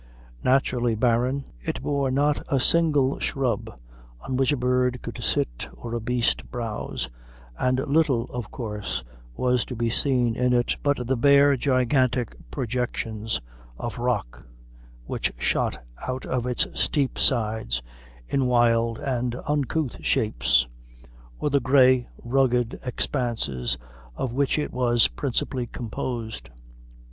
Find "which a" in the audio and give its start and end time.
4.35-4.57